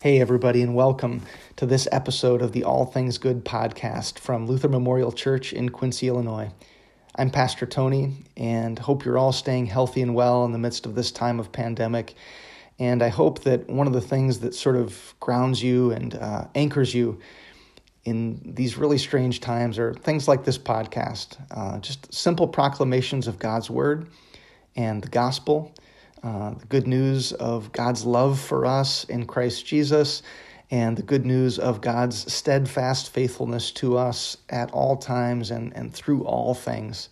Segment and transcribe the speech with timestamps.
[0.00, 1.22] Hey, everybody, and welcome
[1.56, 6.06] to this episode of the All Things Good podcast from Luther Memorial Church in Quincy,
[6.06, 6.52] Illinois.
[7.16, 10.94] I'm Pastor Tony, and hope you're all staying healthy and well in the midst of
[10.94, 12.14] this time of pandemic.
[12.78, 16.44] And I hope that one of the things that sort of grounds you and uh,
[16.54, 17.18] anchors you
[18.04, 23.40] in these really strange times are things like this podcast uh, just simple proclamations of
[23.40, 24.06] God's word
[24.76, 25.74] and the gospel
[26.22, 30.22] uh, the good news of God's love for us in Christ Jesus,
[30.70, 35.92] and the good news of God's steadfast faithfulness to us at all times and, and
[35.92, 37.08] through all things.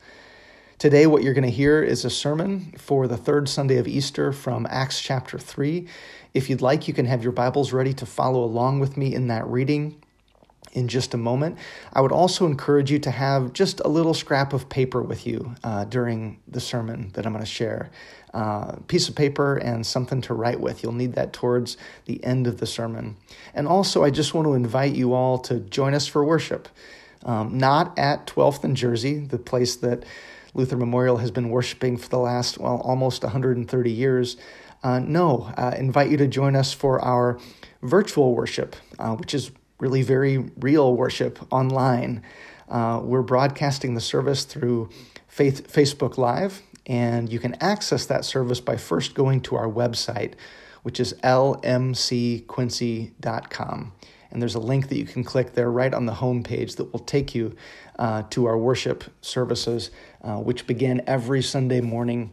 [0.79, 4.31] Today, what you're going to hear is a sermon for the third Sunday of Easter
[4.31, 5.89] from Acts chapter 3.
[6.35, 9.29] If you'd like, you can have your Bibles ready to follow along with me in
[9.29, 10.03] that reading
[10.73, 11.57] in just a moment.
[11.95, 15.55] I would also encourage you to have just a little scrap of paper with you
[15.65, 17.91] uh, during the sermon that I'm going to share
[18.37, 20.83] uh, piece of paper and something to write with.
[20.83, 23.17] You'll need that towards the end of the sermon.
[23.55, 26.69] And also, I just want to invite you all to join us for worship.
[27.25, 30.05] Um, not at 12th and Jersey, the place that
[30.53, 34.37] Luther Memorial has been worshiping for the last, well, almost 130 years.
[34.83, 37.41] Uh, no, uh, invite you to join us for our
[37.81, 42.23] virtual worship, uh, which is really very real worship online.
[42.69, 44.91] Uh, we're broadcasting the service through
[45.27, 50.35] Faith, Facebook Live, and you can access that service by first going to our website,
[50.83, 53.93] which is lmcquincy.com.
[54.31, 56.93] And there's a link that you can click there right on the home page that
[56.93, 57.55] will take you
[57.99, 59.91] uh, to our worship services,
[60.23, 62.33] uh, which begin every Sunday morning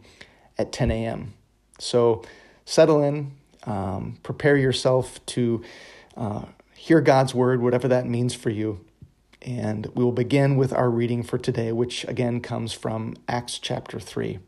[0.58, 1.34] at 10 a.m.
[1.78, 2.22] So
[2.64, 3.32] settle in,
[3.64, 5.62] um, prepare yourself to
[6.16, 6.44] uh,
[6.74, 8.84] hear God's word, whatever that means for you.
[9.44, 14.00] And we will begin with our reading for today, which again comes from Acts chapter
[14.00, 14.38] 3.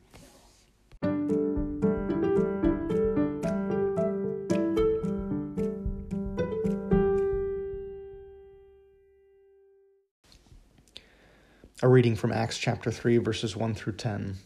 [11.82, 14.38] A reading from Acts chapter 3, verses 1 through 10.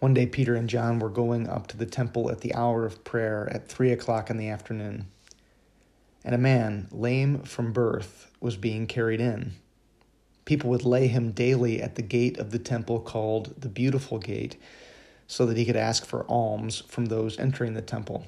[0.00, 3.04] One day, Peter and John were going up to the temple at the hour of
[3.04, 5.06] prayer at three o'clock in the afternoon
[6.24, 9.52] and a man, lame from birth, was being carried in.
[10.44, 14.56] People would lay him daily at the gate of the temple called the Beautiful Gate,
[15.26, 18.26] so that he could ask for alms from those entering the temple.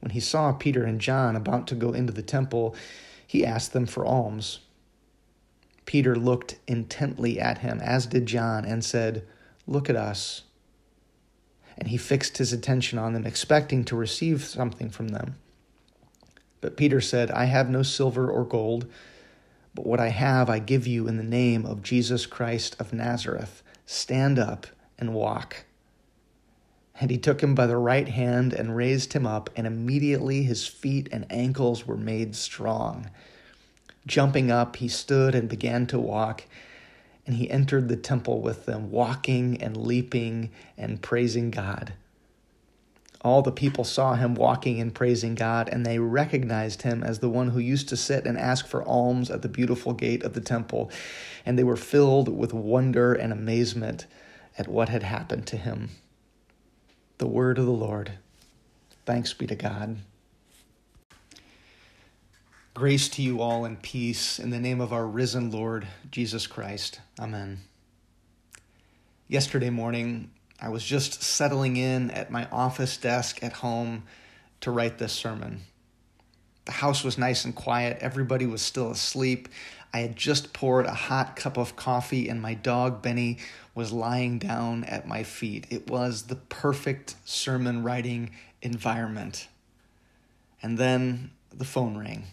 [0.00, 2.74] When he saw Peter and John about to go into the temple,
[3.26, 4.60] he asked them for alms.
[5.86, 9.26] Peter looked intently at him, as did John, and said,
[9.66, 10.42] Look at us.
[11.78, 15.36] And he fixed his attention on them, expecting to receive something from them.
[16.64, 18.86] But Peter said, I have no silver or gold,
[19.74, 23.62] but what I have I give you in the name of Jesus Christ of Nazareth.
[23.84, 24.66] Stand up
[24.98, 25.66] and walk.
[26.98, 30.66] And he took him by the right hand and raised him up, and immediately his
[30.66, 33.10] feet and ankles were made strong.
[34.06, 36.44] Jumping up, he stood and began to walk,
[37.26, 41.92] and he entered the temple with them, walking and leaping and praising God.
[43.24, 47.30] All the people saw him walking and praising God, and they recognized him as the
[47.30, 50.42] one who used to sit and ask for alms at the beautiful gate of the
[50.42, 50.90] temple.
[51.46, 54.06] And they were filled with wonder and amazement
[54.58, 55.88] at what had happened to him.
[57.16, 58.12] The word of the Lord.
[59.06, 59.96] Thanks be to God.
[62.74, 67.00] Grace to you all and peace in the name of our risen Lord, Jesus Christ.
[67.18, 67.60] Amen.
[69.28, 70.30] Yesterday morning,
[70.64, 74.04] I was just settling in at my office desk at home
[74.62, 75.60] to write this sermon.
[76.64, 79.50] The house was nice and quiet, everybody was still asleep.
[79.92, 83.36] I had just poured a hot cup of coffee, and my dog Benny
[83.74, 85.66] was lying down at my feet.
[85.68, 88.30] It was the perfect sermon writing
[88.62, 89.48] environment.
[90.62, 92.24] And then the phone rang.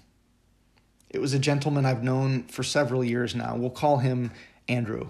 [1.09, 3.57] It was a gentleman I've known for several years now.
[3.57, 4.31] We'll call him
[4.69, 5.09] Andrew.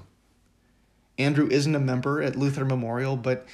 [1.24, 3.46] Andrew isn't a member at Luther Memorial, but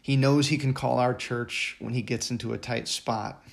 [0.00, 3.44] he knows he can call our church when he gets into a tight spot.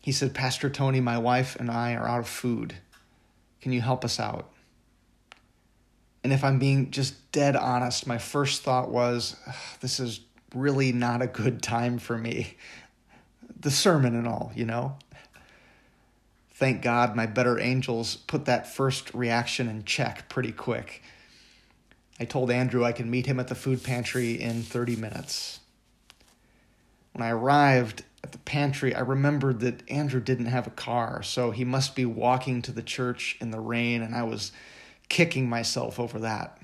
[0.00, 2.74] He said, Pastor Tony, my wife and I are out of food.
[3.62, 4.50] Can you help us out?
[6.22, 9.36] And if I'm being just dead honest, my first thought was,
[9.80, 10.20] this is
[10.54, 12.56] really not a good time for me.
[13.58, 14.98] The sermon and all, you know?
[16.50, 21.02] Thank God my better angels put that first reaction in check pretty quick.
[22.18, 25.60] I told Andrew I could meet him at the food pantry in 30 minutes.
[27.12, 31.50] When I arrived at the pantry, I remembered that Andrew didn't have a car, so
[31.50, 34.52] he must be walking to the church in the rain, and I was
[35.08, 36.58] kicking myself over that.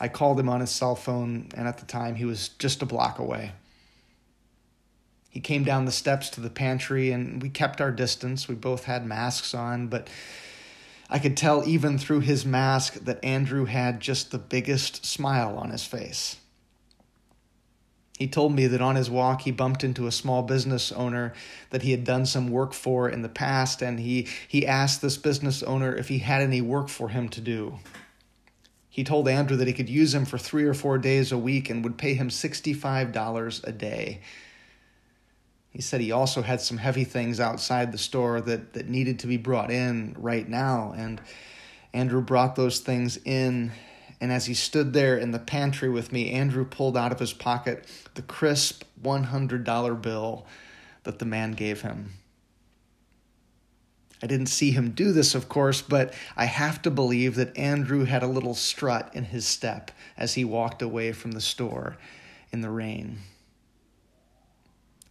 [0.00, 2.86] I called him on his cell phone, and at the time, he was just a
[2.86, 3.52] block away.
[5.36, 8.48] He came down the steps to the pantry and we kept our distance.
[8.48, 10.08] We both had masks on, but
[11.08, 15.70] I could tell even through his mask that Andrew had just the biggest smile on
[15.70, 16.36] his face.
[18.18, 21.34] He told me that on his walk he bumped into a small business owner
[21.70, 25.18] that he had done some work for in the past, and he, he asked this
[25.18, 27.78] business owner if he had any work for him to do.
[28.88, 31.68] He told Andrew that he could use him for three or four days a week
[31.68, 34.20] and would pay him $65 a day.
[35.76, 39.26] He said he also had some heavy things outside the store that, that needed to
[39.26, 41.20] be brought in right now, and
[41.92, 43.72] Andrew brought those things in
[44.18, 47.34] and as he stood there in the pantry with me, Andrew pulled out of his
[47.34, 47.84] pocket
[48.14, 50.46] the crisp $100 bill
[51.02, 52.14] that the man gave him.
[54.22, 58.04] I didn't see him do this, of course, but I have to believe that Andrew
[58.04, 61.98] had a little strut in his step as he walked away from the store
[62.50, 63.18] in the rain.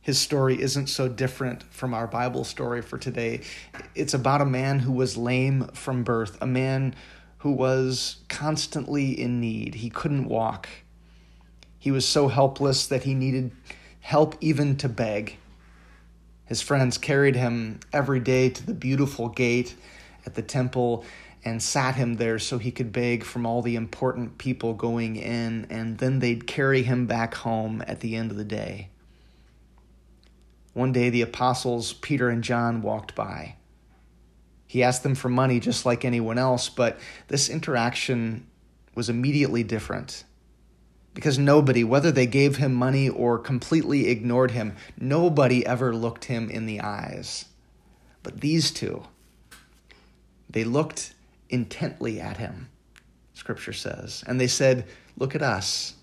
[0.06, 3.42] His story isn't so different from our Bible story for today.
[3.96, 6.94] It's about a man who was lame from birth, a man
[7.40, 9.74] who was constantly in need.
[9.74, 10.70] He couldn't walk.
[11.80, 13.52] He was so helpless that he needed
[14.00, 15.38] help even to beg.
[16.46, 19.74] His friends carried him every day to the beautiful gate
[20.24, 21.04] at the temple
[21.44, 25.66] and sat him there so he could beg from all the important people going in,
[25.72, 28.90] and then they'd carry him back home at the end of the day.
[30.76, 33.56] One day, the apostles Peter and John walked by.
[34.68, 37.00] He asked them for money just like anyone else, but
[37.30, 38.46] this interaction
[38.94, 40.26] was immediately different.
[41.14, 46.50] Because nobody, whether they gave him money or completely ignored him, nobody ever looked him
[46.50, 47.46] in the eyes.
[48.22, 49.04] But these two,
[50.50, 51.14] they looked
[51.50, 52.68] intently at him,
[53.34, 54.86] scripture says, and they said,
[55.16, 55.95] Look at us.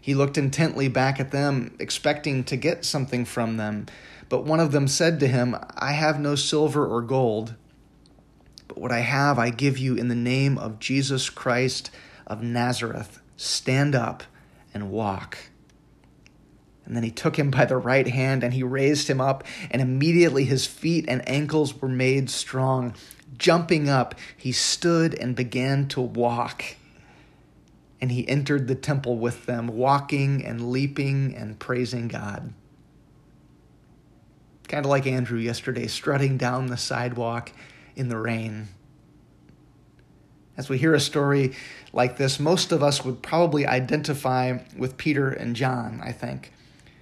[0.00, 3.86] He looked intently back at them, expecting to get something from them.
[4.28, 7.54] But one of them said to him, I have no silver or gold,
[8.68, 11.90] but what I have I give you in the name of Jesus Christ
[12.26, 13.20] of Nazareth.
[13.36, 14.22] Stand up
[14.72, 15.36] and walk.
[16.84, 19.82] And then he took him by the right hand and he raised him up, and
[19.82, 22.94] immediately his feet and ankles were made strong.
[23.36, 26.76] Jumping up, he stood and began to walk.
[28.00, 32.54] And he entered the temple with them, walking and leaping and praising God
[34.70, 37.52] kind of like Andrew yesterday, strutting down the sidewalk
[37.96, 38.68] in the rain.
[40.56, 41.54] As we hear a story
[41.92, 46.52] like this, most of us would probably identify with Peter and John, I think.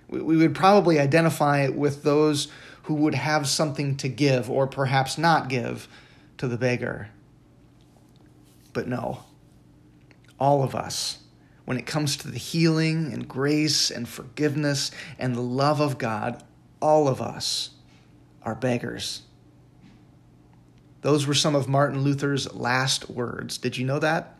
[0.08, 2.48] We would probably identify with those
[2.84, 5.86] who would have something to give or perhaps not give
[6.38, 7.10] to the beggar.
[8.72, 9.24] But no,
[10.38, 11.18] all of us,
[11.64, 16.42] when it comes to the healing and grace and forgiveness and the love of God,
[16.80, 17.70] all of us
[18.42, 19.22] are beggars.
[21.02, 23.58] Those were some of Martin Luther's last words.
[23.58, 24.36] Did you know that?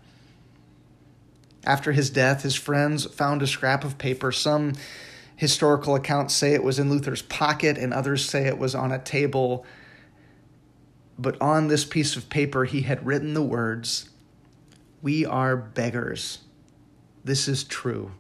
[1.65, 4.33] After his death, his friends found a scrap of paper.
[4.33, 4.73] Some
[5.37, 8.99] historical accounts say it was in Luther's pocket, and others say it was on a
[8.99, 9.67] table.
[11.19, 14.09] But on this piece of paper, he had written the words,
[15.01, 16.39] We are beggars.
[17.25, 18.13] This is true.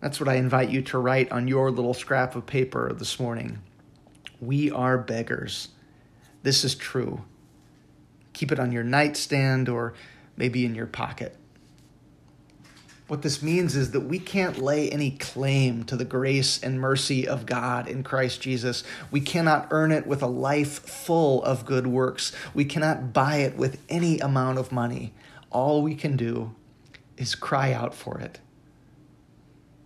[0.00, 3.58] That's what I invite you to write on your little scrap of paper this morning.
[4.40, 5.68] We are beggars.
[6.42, 7.22] This is true.
[8.32, 9.94] Keep it on your nightstand or
[10.36, 11.36] maybe in your pocket.
[13.10, 17.26] What this means is that we can't lay any claim to the grace and mercy
[17.26, 18.84] of God in Christ Jesus.
[19.10, 22.30] We cannot earn it with a life full of good works.
[22.54, 25.12] We cannot buy it with any amount of money.
[25.50, 26.54] All we can do
[27.16, 28.38] is cry out for it.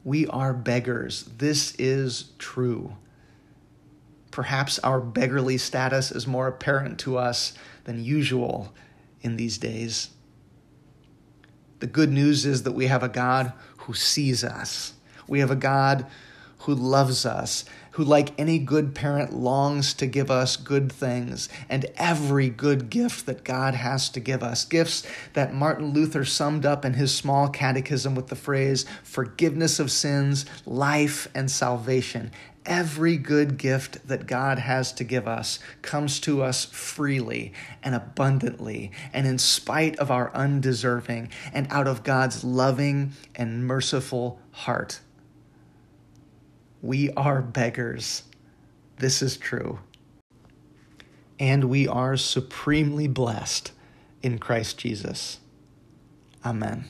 [0.05, 1.23] We are beggars.
[1.39, 2.95] This is true.
[4.33, 7.55] Perhaps our beggarly status is more apparent to us
[7.85, 8.75] than usual
[9.23, 10.11] in these days.
[11.85, 14.95] The good news is that we have a God who sees us.
[15.29, 16.07] We have a God
[16.65, 21.87] who loves us who, like any good parent, longs to give us good things and
[21.97, 24.65] every good gift that God has to give us.
[24.65, 29.93] Gifts that Martin Luther summed up in his small catechism with the phrase forgiveness of
[29.93, 32.33] sins, life, and salvation.
[32.67, 38.91] Every good gift that God has to give us comes to us freely and abundantly,
[39.13, 44.99] and in spite of our undeserving, and out of God's loving and merciful heart.
[46.85, 48.25] We are beggars.
[48.99, 49.79] This is true.
[51.41, 53.73] And we are supremely blessed
[54.21, 55.39] in Christ Jesus.
[56.45, 56.85] Amen.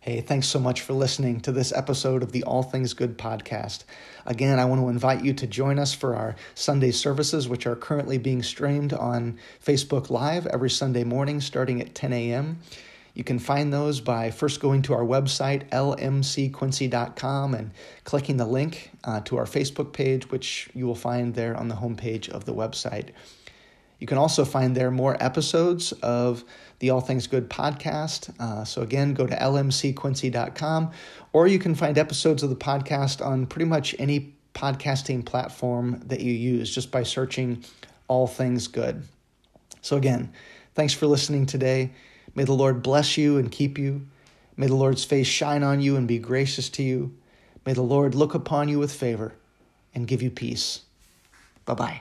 [0.00, 3.84] Hey, thanks so much for listening to this episode of the All Things Good podcast.
[4.26, 7.76] Again, I want to invite you to join us for our Sunday services, which are
[7.76, 12.58] currently being streamed on Facebook Live every Sunday morning starting at 10 a.m.
[13.14, 17.70] You can find those by first going to our website, lmcquincy.com, and
[18.02, 21.76] clicking the link uh, to our Facebook page, which you will find there on the
[21.76, 23.10] homepage of the website.
[24.00, 26.44] You can also find there more episodes of
[26.80, 28.34] the All Things Good podcast.
[28.40, 30.90] Uh, so, again, go to lmcquincy.com,
[31.32, 36.20] or you can find episodes of the podcast on pretty much any podcasting platform that
[36.20, 37.64] you use just by searching
[38.08, 39.04] All Things Good.
[39.82, 40.32] So, again,
[40.74, 41.92] thanks for listening today.
[42.34, 44.06] May the Lord bless you and keep you.
[44.56, 47.14] May the Lord's face shine on you and be gracious to you.
[47.66, 49.34] May the Lord look upon you with favor
[49.94, 50.82] and give you peace.
[51.64, 52.00] Bye bye.